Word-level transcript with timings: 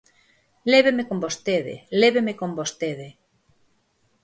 _Léveme 0.71 1.03
con 1.09 1.17
vostede, 1.25 1.75
léveme 2.01 2.33
con 2.39 2.51
vostede... 2.59 3.07